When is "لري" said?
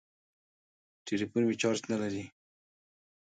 2.01-2.23